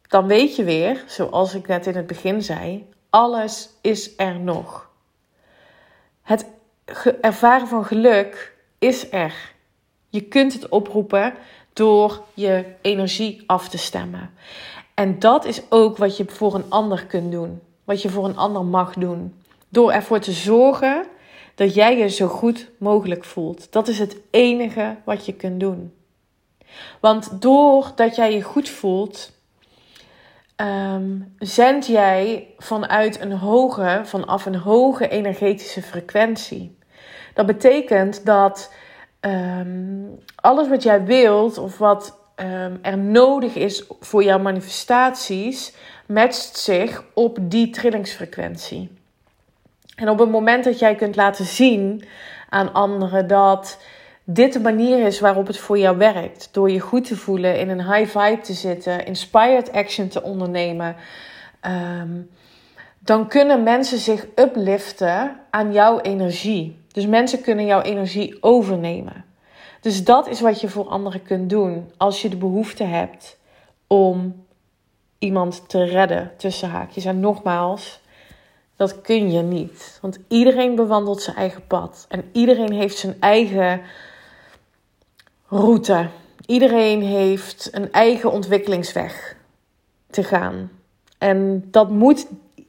dan 0.08 0.26
weet 0.26 0.56
je 0.56 0.64
weer, 0.64 1.04
zoals 1.06 1.54
ik 1.54 1.66
net 1.66 1.86
in 1.86 1.96
het 1.96 2.06
begin 2.06 2.42
zei, 2.42 2.90
alles 3.10 3.68
is 3.80 4.10
er 4.16 4.38
nog. 4.40 4.90
Het 6.22 6.46
ervaren 7.20 7.68
van 7.68 7.84
geluk 7.84 8.56
is 8.78 9.12
er. 9.12 9.52
Je 10.12 10.20
kunt 10.20 10.52
het 10.52 10.68
oproepen 10.68 11.34
door 11.72 12.22
je 12.34 12.64
energie 12.82 13.42
af 13.46 13.68
te 13.68 13.78
stemmen. 13.78 14.30
En 14.94 15.18
dat 15.18 15.44
is 15.44 15.62
ook 15.68 15.96
wat 15.96 16.16
je 16.16 16.24
voor 16.26 16.54
een 16.54 16.64
ander 16.70 17.06
kunt 17.06 17.32
doen. 17.32 17.60
Wat 17.84 18.02
je 18.02 18.08
voor 18.08 18.24
een 18.24 18.36
ander 18.36 18.64
mag 18.64 18.94
doen. 18.94 19.34
Door 19.68 19.92
ervoor 19.92 20.18
te 20.18 20.32
zorgen 20.32 21.06
dat 21.54 21.74
jij 21.74 21.98
je 21.98 22.08
zo 22.08 22.26
goed 22.26 22.70
mogelijk 22.78 23.24
voelt. 23.24 23.72
Dat 23.72 23.88
is 23.88 23.98
het 23.98 24.16
enige 24.30 24.96
wat 25.04 25.26
je 25.26 25.32
kunt 25.32 25.60
doen. 25.60 25.92
Want 27.00 27.42
doordat 27.42 28.16
jij 28.16 28.34
je 28.34 28.42
goed 28.42 28.68
voelt, 28.68 29.32
um, 30.56 31.34
zend 31.38 31.86
jij 31.86 32.46
vanuit 32.58 33.20
een 33.20 33.32
hoge, 33.32 34.00
vanaf 34.04 34.46
een 34.46 34.56
hoge 34.56 35.08
energetische 35.08 35.82
frequentie. 35.82 36.76
Dat 37.34 37.46
betekent 37.46 38.26
dat 38.26 38.72
ehm, 39.22 40.04
alles 40.34 40.68
wat 40.68 40.82
jij 40.82 41.04
wilt 41.04 41.58
of 41.58 41.78
wat 41.78 42.18
um, 42.36 42.78
er 42.82 42.98
nodig 42.98 43.54
is 43.54 43.84
voor 44.00 44.24
jouw 44.24 44.38
manifestaties, 44.38 45.74
matcht 46.06 46.56
zich 46.56 47.04
op 47.14 47.38
die 47.40 47.70
trillingsfrequentie. 47.70 48.90
En 49.96 50.08
op 50.08 50.18
het 50.18 50.30
moment 50.30 50.64
dat 50.64 50.78
jij 50.78 50.94
kunt 50.94 51.16
laten 51.16 51.44
zien 51.44 52.04
aan 52.48 52.72
anderen 52.72 53.26
dat 53.26 53.78
dit 54.24 54.52
de 54.52 54.60
manier 54.60 55.06
is 55.06 55.20
waarop 55.20 55.46
het 55.46 55.58
voor 55.58 55.78
jou 55.78 55.96
werkt, 55.96 56.48
door 56.52 56.70
je 56.70 56.80
goed 56.80 57.04
te 57.04 57.16
voelen, 57.16 57.58
in 57.58 57.68
een 57.68 57.92
high 57.92 58.18
vibe 58.18 58.40
te 58.40 58.52
zitten, 58.52 59.06
inspired 59.06 59.72
action 59.72 60.08
te 60.08 60.22
ondernemen, 60.22 60.96
ehm, 61.60 62.20
dan 62.98 63.28
kunnen 63.28 63.62
mensen 63.62 63.98
zich 63.98 64.26
upliften 64.34 65.36
aan 65.50 65.72
jouw 65.72 66.00
energie. 66.00 66.81
Dus 66.92 67.06
mensen 67.06 67.40
kunnen 67.40 67.66
jouw 67.66 67.80
energie 67.80 68.36
overnemen. 68.40 69.24
Dus 69.80 70.04
dat 70.04 70.28
is 70.28 70.40
wat 70.40 70.60
je 70.60 70.68
voor 70.68 70.88
anderen 70.88 71.22
kunt 71.22 71.50
doen 71.50 71.92
als 71.96 72.22
je 72.22 72.28
de 72.28 72.36
behoefte 72.36 72.84
hebt 72.84 73.38
om 73.86 74.44
iemand 75.18 75.68
te 75.68 75.84
redden 75.84 76.32
tussen 76.36 76.68
haakjes. 76.68 77.04
En 77.04 77.20
nogmaals, 77.20 78.00
dat 78.76 79.00
kun 79.00 79.30
je 79.30 79.42
niet. 79.42 79.98
Want 80.00 80.18
iedereen 80.28 80.74
bewandelt 80.74 81.22
zijn 81.22 81.36
eigen 81.36 81.66
pad. 81.66 82.06
En 82.08 82.24
iedereen 82.32 82.72
heeft 82.72 82.98
zijn 82.98 83.16
eigen 83.20 83.80
route. 85.48 86.08
Iedereen 86.46 87.02
heeft 87.02 87.68
een 87.72 87.92
eigen 87.92 88.32
ontwikkelingsweg 88.32 89.36
te 90.10 90.24
gaan. 90.24 90.70
En 91.18 91.68
dat 91.70 91.90
moet 91.90 92.26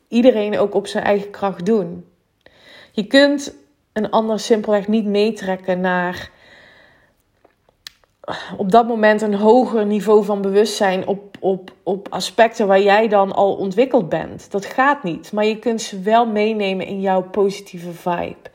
iedereen 0.08 0.58
ook 0.58 0.74
op 0.74 0.88
zijn 0.88 1.03
eigen 1.03 1.30
kracht 1.30 1.65
doen. 1.65 2.06
Je 2.92 3.08
kunt 3.08 3.53
een 3.93 4.09
ander 4.09 4.39
simpelweg 4.39 4.88
niet 4.88 5.05
meetrekken 5.05 5.81
naar 5.81 6.31
op 8.57 8.71
dat 8.71 8.88
moment 8.88 9.21
een 9.21 9.35
hoger 9.35 9.85
niveau 9.85 10.23
van 10.23 10.41
bewustzijn 10.41 11.07
op, 11.07 11.38
op, 11.39 11.71
op 11.83 12.07
aspecten 12.09 12.67
waar 12.67 12.81
jij 12.81 13.07
dan 13.07 13.31
al 13.31 13.55
ontwikkeld 13.55 14.09
bent. 14.09 14.51
Dat 14.51 14.65
gaat 14.65 15.03
niet, 15.03 15.31
maar 15.31 15.45
je 15.45 15.59
kunt 15.59 15.81
ze 15.81 16.00
wel 16.00 16.25
meenemen 16.25 16.85
in 16.85 17.01
jouw 17.01 17.21
positieve 17.21 17.91
vibe. 17.91 18.50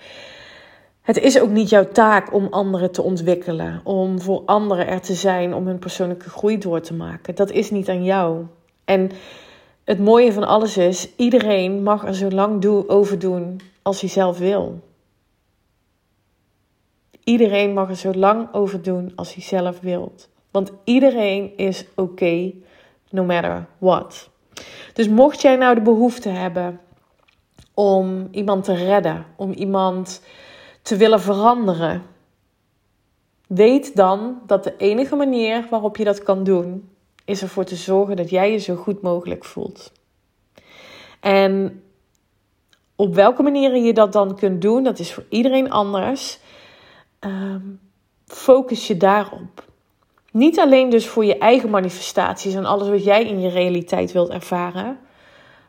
Het 1.02 1.18
is 1.18 1.40
ook 1.40 1.50
niet 1.50 1.68
jouw 1.68 1.88
taak 1.88 2.34
om 2.34 2.46
anderen 2.50 2.90
te 2.90 3.02
ontwikkelen, 3.02 3.80
om 3.84 4.20
voor 4.20 4.42
anderen 4.46 4.86
er 4.86 5.00
te 5.00 5.14
zijn, 5.14 5.54
om 5.54 5.66
hun 5.66 5.78
persoonlijke 5.78 6.30
groei 6.30 6.58
door 6.58 6.80
te 6.80 6.94
maken. 6.94 7.34
Dat 7.34 7.50
is 7.50 7.70
niet 7.70 7.88
aan 7.88 8.04
jou. 8.04 8.46
En 8.84 9.10
het 9.84 9.98
mooie 9.98 10.32
van 10.32 10.46
alles 10.46 10.76
is, 10.76 11.08
iedereen 11.16 11.82
mag 11.82 12.06
er 12.06 12.14
zo 12.14 12.30
lang 12.30 12.64
over 12.86 13.18
doen 13.18 13.60
als 13.82 14.00
hij 14.00 14.10
zelf 14.10 14.38
wil. 14.38 14.80
Iedereen 17.28 17.72
mag 17.72 17.88
er 17.88 17.96
zo 17.96 18.12
lang 18.12 18.48
over 18.52 18.82
doen 18.82 19.12
als 19.14 19.34
hij 19.34 19.42
zelf 19.42 19.80
wilt. 19.80 20.28
Want 20.50 20.72
iedereen 20.84 21.56
is 21.56 21.86
oké, 21.94 22.52
no 23.10 23.24
matter 23.24 23.66
what. 23.78 24.30
Dus 24.92 25.08
mocht 25.08 25.40
jij 25.40 25.56
nou 25.56 25.74
de 25.74 25.80
behoefte 25.80 26.28
hebben 26.28 26.80
om 27.74 28.28
iemand 28.30 28.64
te 28.64 28.74
redden, 28.74 29.26
om 29.36 29.52
iemand 29.52 30.22
te 30.82 30.96
willen 30.96 31.20
veranderen, 31.20 32.02
weet 33.46 33.96
dan 33.96 34.40
dat 34.46 34.64
de 34.64 34.74
enige 34.76 35.16
manier 35.16 35.66
waarop 35.70 35.96
je 35.96 36.04
dat 36.04 36.22
kan 36.22 36.44
doen, 36.44 36.88
is 37.24 37.42
ervoor 37.42 37.64
te 37.64 37.76
zorgen 37.76 38.16
dat 38.16 38.30
jij 38.30 38.52
je 38.52 38.58
zo 38.58 38.74
goed 38.74 39.02
mogelijk 39.02 39.44
voelt. 39.44 39.92
En 41.20 41.82
op 42.96 43.14
welke 43.14 43.42
manieren 43.42 43.84
je 43.84 43.92
dat 43.92 44.12
dan 44.12 44.36
kunt 44.36 44.62
doen, 44.62 44.82
dat 44.82 44.98
is 44.98 45.12
voor 45.12 45.24
iedereen 45.28 45.70
anders. 45.70 46.38
Ehm, 47.18 47.62
focus 48.26 48.86
je 48.86 48.96
daarop. 48.96 49.64
Niet 50.32 50.58
alleen 50.58 50.90
dus 50.90 51.06
voor 51.06 51.24
je 51.24 51.38
eigen 51.38 51.70
manifestaties 51.70 52.54
en 52.54 52.64
alles 52.64 52.88
wat 52.88 53.04
jij 53.04 53.24
in 53.24 53.40
je 53.40 53.48
realiteit 53.48 54.12
wilt 54.12 54.28
ervaren, 54.28 54.98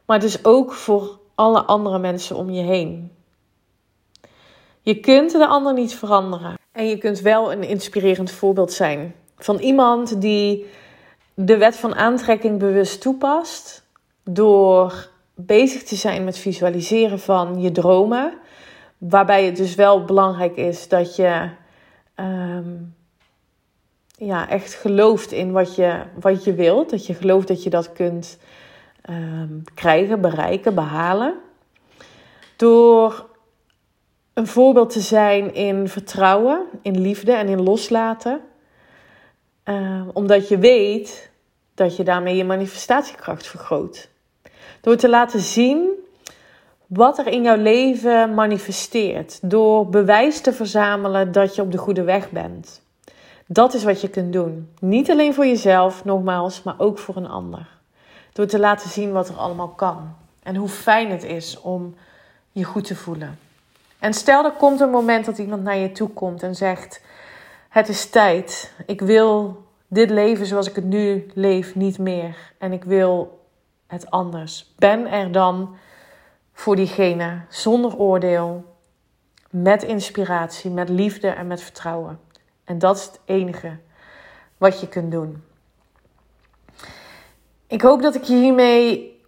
maar 0.05 0.19
dus 0.19 0.45
ook 0.45 0.73
voor 0.73 1.19
alle 1.35 1.61
andere 1.61 1.99
mensen 1.99 2.35
om 2.35 2.49
je 2.49 2.61
heen. 2.61 3.11
Je 4.81 4.99
kunt 4.99 5.31
de 5.31 5.47
ander 5.47 5.73
niet 5.73 5.95
veranderen. 5.95 6.57
En 6.71 6.87
je 6.87 6.97
kunt 6.97 7.19
wel 7.19 7.51
een 7.51 7.63
inspirerend 7.63 8.31
voorbeeld 8.31 8.73
zijn 8.73 9.15
van 9.37 9.57
iemand 9.57 10.21
die 10.21 10.65
de 11.33 11.57
wet 11.57 11.75
van 11.75 11.95
aantrekking 11.95 12.59
bewust 12.59 13.01
toepast 13.01 13.87
door 14.23 15.09
bezig 15.35 15.83
te 15.83 15.95
zijn 15.95 16.23
met 16.23 16.37
visualiseren 16.37 17.19
van 17.19 17.61
je 17.61 17.71
dromen 17.71 18.33
Waarbij 18.99 19.45
het 19.45 19.55
dus 19.55 19.75
wel 19.75 20.05
belangrijk 20.05 20.55
is 20.55 20.87
dat 20.87 21.15
je 21.15 21.49
ehm, 22.15 22.75
ja, 24.17 24.49
echt 24.49 24.73
gelooft 24.73 25.31
in 25.31 25.51
wat 25.51 25.75
je, 25.75 26.01
wat 26.19 26.43
je 26.43 26.53
wilt. 26.53 26.89
Dat 26.89 27.05
je 27.05 27.13
gelooft 27.13 27.47
dat 27.47 27.63
je 27.63 27.69
dat 27.69 27.93
kunt 27.93 28.37
ehm, 29.01 29.59
krijgen, 29.73 30.21
bereiken, 30.21 30.75
behalen. 30.75 31.33
Door 32.55 33.29
een 34.33 34.47
voorbeeld 34.47 34.89
te 34.89 34.99
zijn 34.99 35.53
in 35.53 35.87
vertrouwen, 35.87 36.65
in 36.81 37.01
liefde 37.01 37.31
en 37.31 37.47
in 37.47 37.61
loslaten. 37.61 38.41
Ehm, 39.63 40.07
omdat 40.13 40.47
je 40.47 40.57
weet 40.57 41.31
dat 41.73 41.95
je 41.95 42.03
daarmee 42.03 42.35
je 42.35 42.45
manifestatiekracht 42.45 43.47
vergroot. 43.47 44.09
Door 44.81 44.95
te 44.95 45.09
laten 45.09 45.39
zien 45.39 45.89
wat 46.89 47.17
er 47.17 47.27
in 47.27 47.43
jouw 47.43 47.57
leven 47.57 48.33
manifesteert. 48.33 49.39
Door 49.41 49.89
bewijs 49.89 50.41
te 50.41 50.53
verzamelen 50.53 51.31
dat 51.31 51.55
je 51.55 51.61
op 51.61 51.71
de 51.71 51.77
goede 51.77 52.03
weg 52.03 52.29
bent. 52.31 52.81
Dat 53.45 53.73
is 53.73 53.83
wat 53.83 54.01
je 54.01 54.09
kunt 54.09 54.33
doen. 54.33 54.69
Niet 54.79 55.11
alleen 55.11 55.33
voor 55.33 55.45
jezelf, 55.45 56.05
nogmaals, 56.05 56.63
maar 56.63 56.75
ook 56.77 56.97
voor 56.97 57.15
een 57.15 57.27
ander. 57.27 57.67
Door 58.33 58.45
te 58.45 58.59
laten 58.59 58.89
zien 58.89 59.11
wat 59.11 59.29
er 59.29 59.35
allemaal 59.35 59.67
kan. 59.67 60.15
En 60.43 60.55
hoe 60.55 60.69
fijn 60.69 61.11
het 61.11 61.23
is 61.23 61.61
om 61.61 61.95
je 62.51 62.63
goed 62.63 62.83
te 62.83 62.95
voelen. 62.95 63.39
En 63.99 64.13
stel 64.13 64.45
er 64.45 64.51
komt 64.51 64.79
een 64.79 64.89
moment 64.89 65.25
dat 65.25 65.37
iemand 65.37 65.63
naar 65.63 65.77
je 65.77 65.91
toe 65.91 66.09
komt 66.09 66.43
en 66.43 66.55
zegt: 66.55 67.01
Het 67.69 67.89
is 67.89 68.09
tijd. 68.09 68.73
Ik 68.85 69.01
wil 69.01 69.63
dit 69.87 70.09
leven 70.09 70.45
zoals 70.45 70.69
ik 70.69 70.75
het 70.75 70.85
nu 70.85 71.25
leef 71.33 71.75
niet 71.75 71.97
meer. 71.97 72.53
En 72.57 72.71
ik 72.71 72.83
wil 72.83 73.39
het 73.87 74.11
anders. 74.11 74.73
Ben 74.77 75.11
er 75.11 75.31
dan 75.31 75.75
voor 76.59 76.75
diegene 76.75 77.41
zonder 77.49 77.97
oordeel, 77.97 78.63
met 79.49 79.83
inspiratie, 79.83 80.71
met 80.71 80.89
liefde 80.89 81.27
en 81.27 81.47
met 81.47 81.61
vertrouwen. 81.61 82.19
En 82.63 82.79
dat 82.79 82.97
is 82.97 83.03
het 83.03 83.19
enige 83.25 83.77
wat 84.57 84.79
je 84.79 84.87
kunt 84.87 85.11
doen. 85.11 85.43
Ik 87.67 87.81
hoop 87.81 88.01
dat 88.01 88.15
ik 88.15 88.23
je 88.23 88.35
hiermee 88.35 89.21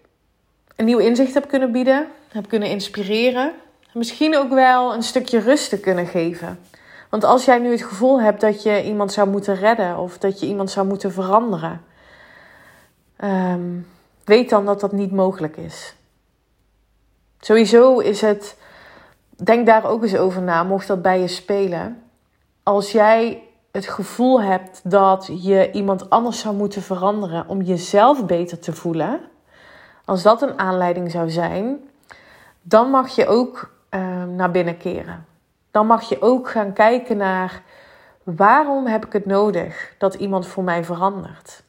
een 0.75 0.85
nieuw 0.85 0.97
inzicht 0.97 1.33
heb 1.33 1.47
kunnen 1.47 1.71
bieden, 1.71 2.07
heb 2.31 2.47
kunnen 2.47 2.69
inspireren. 2.69 3.53
Misschien 3.93 4.37
ook 4.37 4.49
wel 4.49 4.93
een 4.93 5.03
stukje 5.03 5.39
rust 5.39 5.69
te 5.69 5.79
kunnen 5.79 6.07
geven. 6.07 6.59
Want 7.09 7.23
als 7.23 7.45
jij 7.45 7.59
nu 7.59 7.71
het 7.71 7.83
gevoel 7.83 8.21
hebt 8.21 8.41
dat 8.41 8.63
je 8.63 8.83
iemand 8.83 9.11
zou 9.11 9.29
moeten 9.29 9.55
redden 9.55 9.97
of 9.97 10.17
dat 10.17 10.39
je 10.39 10.45
iemand 10.45 10.71
zou 10.71 10.87
moeten 10.87 11.11
veranderen, 11.11 11.81
ehm, 13.15 13.79
weet 14.23 14.49
dan 14.49 14.65
dat 14.65 14.79
dat 14.79 14.91
niet 14.91 15.11
mogelijk 15.11 15.57
is. 15.57 15.95
Sowieso 17.41 17.99
is 17.99 18.21
het, 18.21 18.57
denk 19.43 19.65
daar 19.65 19.85
ook 19.85 20.03
eens 20.03 20.15
over 20.15 20.41
na, 20.41 20.63
mocht 20.63 20.87
dat 20.87 21.01
bij 21.01 21.19
je 21.19 21.27
spelen. 21.27 22.03
Als 22.63 22.91
jij 22.91 23.43
het 23.71 23.87
gevoel 23.87 24.41
hebt 24.41 24.81
dat 24.83 25.29
je 25.43 25.71
iemand 25.71 26.09
anders 26.09 26.39
zou 26.39 26.55
moeten 26.55 26.81
veranderen 26.81 27.47
om 27.47 27.61
jezelf 27.61 28.25
beter 28.25 28.59
te 28.59 28.73
voelen, 28.73 29.19
als 30.05 30.23
dat 30.23 30.41
een 30.41 30.59
aanleiding 30.59 31.11
zou 31.11 31.29
zijn, 31.29 31.89
dan 32.61 32.89
mag 32.89 33.15
je 33.15 33.27
ook 33.27 33.71
uh, 33.89 34.23
naar 34.23 34.51
binnen 34.51 34.77
keren. 34.77 35.25
Dan 35.71 35.85
mag 35.85 36.09
je 36.09 36.21
ook 36.21 36.49
gaan 36.49 36.73
kijken 36.73 37.17
naar 37.17 37.61
waarom 38.23 38.85
heb 38.87 39.05
ik 39.05 39.13
het 39.13 39.25
nodig 39.25 39.95
dat 39.97 40.13
iemand 40.13 40.47
voor 40.47 40.63
mij 40.63 40.83
verandert. 40.83 41.63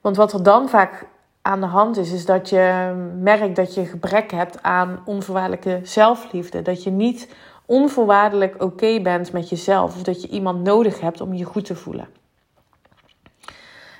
Want 0.00 0.16
wat 0.16 0.32
er 0.32 0.42
dan 0.42 0.68
vaak 0.68 1.06
aan 1.42 1.60
de 1.60 1.66
hand 1.66 1.96
is, 1.96 2.12
is 2.12 2.26
dat 2.26 2.48
je 2.48 2.92
merkt 3.20 3.56
dat 3.56 3.74
je 3.74 3.84
gebrek 3.84 4.30
hebt 4.30 4.62
aan 4.62 5.02
onvoorwaardelijke 5.04 5.80
zelfliefde. 5.82 6.62
Dat 6.62 6.82
je 6.82 6.90
niet 6.90 7.28
onvoorwaardelijk 7.66 8.62
oké 8.62 9.00
bent 9.00 9.32
met 9.32 9.48
jezelf. 9.48 9.96
Of 9.96 10.02
dat 10.02 10.22
je 10.22 10.28
iemand 10.28 10.64
nodig 10.64 11.00
hebt 11.00 11.20
om 11.20 11.34
je 11.34 11.44
goed 11.44 11.64
te 11.64 11.76
voelen. 11.76 12.08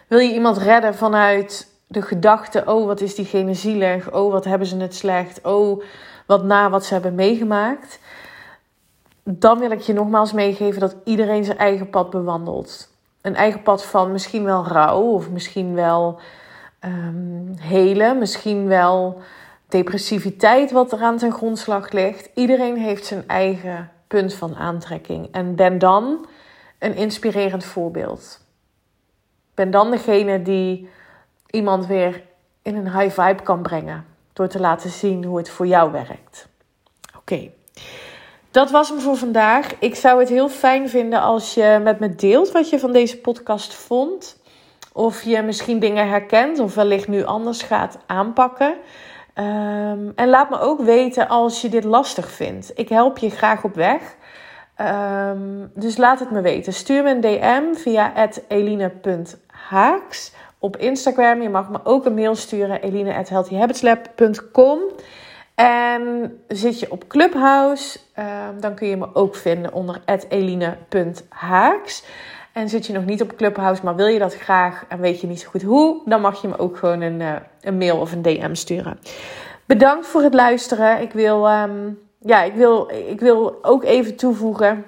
Wil 0.07 0.19
je 0.19 0.33
iemand 0.33 0.57
redden 0.57 0.95
vanuit 0.95 1.69
de 1.87 2.03
gedachte: 2.03 2.63
oh, 2.67 2.87
wat 2.87 3.01
is 3.01 3.15
diegene 3.15 3.55
zielig? 3.55 4.13
Oh, 4.13 4.33
wat 4.33 4.45
hebben 4.45 4.67
ze 4.67 4.77
het 4.77 4.95
slecht? 4.95 5.41
Oh, 5.43 5.83
wat 6.27 6.45
na 6.45 6.71
wat 6.71 6.85
ze 6.85 6.93
hebben 6.93 7.15
meegemaakt. 7.15 8.01
Dan 9.23 9.59
wil 9.59 9.71
ik 9.71 9.81
je 9.81 9.93
nogmaals 9.93 10.33
meegeven 10.33 10.81
dat 10.81 10.97
iedereen 11.05 11.45
zijn 11.45 11.59
eigen 11.59 11.91
pad 11.91 12.11
bewandelt. 12.11 12.89
Een 13.21 13.35
eigen 13.35 13.63
pad 13.63 13.85
van 13.85 14.13
misschien 14.13 14.45
wel 14.45 14.67
rouw 14.67 15.01
of 15.01 15.31
misschien 15.31 15.75
wel 15.75 16.21
um, 16.85 17.55
helen, 17.59 18.19
misschien 18.19 18.67
wel 18.67 19.23
depressiviteit 19.69 20.71
wat 20.71 20.93
er 20.93 21.01
aan 21.01 21.17
ten 21.17 21.33
grondslag 21.33 21.91
ligt. 21.91 22.31
Iedereen 22.35 22.77
heeft 22.77 23.07
zijn 23.07 23.25
eigen 23.27 23.91
punt 24.07 24.35
van 24.35 24.57
aantrekking. 24.57 25.29
En 25.33 25.55
ben 25.55 25.79
dan 25.79 26.27
een 26.79 26.95
inspirerend 26.95 27.65
voorbeeld. 27.65 28.41
Ben 29.55 29.71
dan 29.71 29.91
degene 29.91 30.43
die 30.43 30.89
iemand 31.51 31.87
weer 31.87 32.23
in 32.63 32.77
een 32.77 32.99
high 32.99 33.21
vibe 33.21 33.43
kan 33.43 33.63
brengen. 33.63 34.05
Door 34.33 34.49
te 34.49 34.61
laten 34.61 34.91
zien 34.91 35.25
hoe 35.25 35.39
het 35.39 35.51
voor 35.51 35.67
jou 35.67 35.93
werkt. 35.93 36.49
Oké. 37.17 37.51
Dat 38.51 38.71
was 38.71 38.89
hem 38.89 39.01
voor 39.01 39.17
vandaag. 39.17 39.75
Ik 39.79 39.95
zou 39.95 40.21
het 40.21 40.29
heel 40.29 40.49
fijn 40.49 40.89
vinden 40.89 41.21
als 41.21 41.55
je 41.55 41.81
met 41.83 41.99
me 41.99 42.15
deelt 42.15 42.53
wat 42.53 42.71
je 42.71 42.79
van 42.79 42.93
deze 42.93 43.19
podcast 43.19 43.75
vond. 43.75 44.40
Of 44.93 45.23
je 45.23 45.43
misschien 45.43 45.79
dingen 45.79 46.09
herkent 46.09 46.59
of 46.59 46.75
wellicht 46.75 47.09
nu 47.09 47.25
anders 47.25 47.63
gaat 47.63 47.99
aanpakken. 48.07 48.75
Ehm, 49.35 50.11
en 50.15 50.29
laat 50.29 50.51
me 50.51 50.61
ook 50.61 50.81
weten 50.81 51.29
als 51.29 51.61
je 51.61 51.69
dit 51.69 51.85
lastig 51.85 52.31
vindt. 52.31 52.71
Ik 52.75 52.89
help 52.89 53.19
je 53.19 53.31
graag 53.31 53.65
op 53.65 53.75
weg. 53.75 54.17
Um, 54.81 55.71
dus 55.75 55.97
laat 55.97 56.21
het 56.21 56.31
me 56.31 56.41
weten. 56.41 56.73
Stuur 56.73 57.03
me 57.03 57.11
een 57.11 57.21
DM 57.21 57.75
via 57.75 58.29
eline.haaks 58.49 60.33
op 60.59 60.77
Instagram. 60.77 61.43
Je 61.43 61.49
mag 61.49 61.71
me 61.71 61.79
ook 61.85 62.05
een 62.05 62.15
mail 62.15 62.35
sturen, 62.35 62.83
eline.healthyhabitslab.com. 62.83 64.79
En 65.55 66.39
zit 66.49 66.81
je 66.81 66.91
op 66.91 67.09
Clubhouse, 67.09 67.99
um, 68.19 68.61
dan 68.61 68.75
kun 68.75 68.89
je 68.89 68.97
me 68.97 69.15
ook 69.15 69.35
vinden 69.35 69.73
onder 69.73 70.01
eline.haaks. 70.29 72.05
En 72.53 72.69
zit 72.69 72.87
je 72.87 72.93
nog 72.93 73.05
niet 73.05 73.23
op 73.23 73.37
Clubhouse, 73.37 73.85
maar 73.85 73.97
wil 73.97 74.07
je 74.07 74.19
dat 74.19 74.35
graag 74.35 74.85
en 74.89 75.01
weet 75.01 75.21
je 75.21 75.27
niet 75.27 75.41
zo 75.41 75.49
goed 75.49 75.63
hoe, 75.63 76.03
dan 76.05 76.21
mag 76.21 76.43
je 76.43 76.49
me 76.49 76.59
ook 76.59 76.77
gewoon 76.77 77.01
een, 77.01 77.21
uh, 77.21 77.35
een 77.61 77.79
mail 77.79 77.99
of 77.99 78.13
een 78.13 78.23
DM 78.23 78.55
sturen. 78.55 78.99
Bedankt 79.67 80.07
voor 80.07 80.23
het 80.23 80.35
luisteren. 80.35 81.01
Ik 81.01 81.13
wil, 81.13 81.51
um, 81.51 81.99
ja, 82.19 82.43
ik 82.43 82.55
wil, 82.55 82.91
ik 83.07 83.21
wil 83.21 83.59
ook 83.63 83.85
even 83.85 84.17
toevoegen 84.17 84.85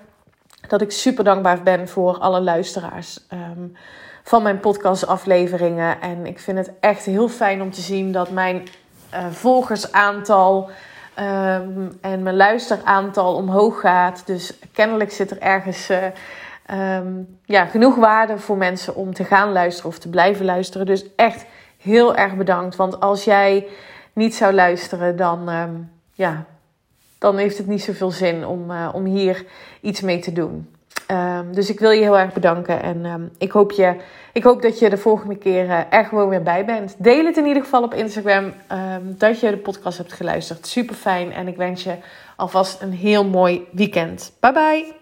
dat 0.68 0.80
ik 0.80 0.90
super 0.90 1.24
dankbaar 1.24 1.62
ben 1.62 1.88
voor 1.88 2.18
alle 2.18 2.40
luisteraars 2.40 3.26
um, 3.32 3.76
van 4.22 4.42
mijn 4.42 4.60
podcastafleveringen. 4.60 6.00
En 6.00 6.26
ik 6.26 6.38
vind 6.38 6.58
het 6.58 6.72
echt 6.80 7.04
heel 7.04 7.28
fijn 7.28 7.62
om 7.62 7.70
te 7.70 7.80
zien 7.80 8.12
dat 8.12 8.30
mijn 8.30 8.62
uh, 9.14 9.26
volgersaantal 9.30 10.70
um, 11.18 11.98
en 12.00 12.22
mijn 12.22 12.36
luisteraantal 12.36 13.34
omhoog 13.34 13.80
gaat. 13.80 14.22
Dus 14.26 14.58
kennelijk 14.72 15.12
zit 15.12 15.30
er 15.30 15.40
ergens. 15.40 15.90
Uh, 15.90 15.98
um, 16.72 17.38
ja, 17.44 17.64
genoeg 17.64 17.94
waarde 17.94 18.38
voor 18.38 18.56
mensen 18.56 18.94
om 18.94 19.14
te 19.14 19.24
gaan 19.24 19.52
luisteren 19.52 19.90
of 19.90 19.98
te 19.98 20.08
blijven 20.08 20.44
luisteren. 20.44 20.86
Dus 20.86 21.14
echt 21.16 21.44
heel 21.78 22.16
erg 22.16 22.36
bedankt. 22.36 22.76
Want 22.76 23.00
als 23.00 23.24
jij 23.24 23.66
niet 24.12 24.34
zou 24.34 24.52
luisteren, 24.52 25.16
dan, 25.16 25.48
um, 25.48 25.90
ja, 26.12 26.44
dan 27.18 27.36
heeft 27.36 27.58
het 27.58 27.66
niet 27.66 27.82
zoveel 27.82 28.10
zin 28.10 28.46
om, 28.46 28.70
uh, 28.70 28.88
om 28.92 29.04
hier 29.04 29.44
iets 29.80 30.00
mee 30.00 30.18
te 30.18 30.32
doen. 30.32 30.68
Um, 31.10 31.54
dus 31.54 31.70
ik 31.70 31.80
wil 31.80 31.90
je 31.90 32.00
heel 32.00 32.18
erg 32.18 32.32
bedanken. 32.32 32.82
En 32.82 33.32
ik, 33.38 33.52
hoop 33.52 33.72
je, 33.72 33.96
ik 34.32 34.42
hoop 34.42 34.62
dat 34.62 34.78
je 34.78 34.90
de 34.90 34.96
volgende 34.96 35.36
keer 35.36 35.64
uh, 35.64 35.80
er 35.90 36.04
gewoon 36.04 36.28
weer 36.28 36.42
bij 36.42 36.64
bent. 36.64 36.94
Deel 36.98 37.24
het 37.24 37.36
in 37.36 37.46
ieder 37.46 37.62
geval 37.62 37.82
op 37.82 37.94
Instagram 37.94 38.52
dat 39.02 39.40
je 39.40 39.50
de 39.50 39.56
podcast 39.56 39.98
hebt 39.98 40.12
geluisterd. 40.12 40.66
Super 40.66 40.94
fijn. 40.94 41.32
En 41.32 41.48
ik 41.48 41.56
wens 41.56 41.82
je 41.82 41.94
alvast 42.36 42.82
een 42.82 42.92
heel 42.92 43.24
mooi 43.24 43.66
weekend. 43.72 44.32
Bye 44.40 44.52
bye. 44.52 45.01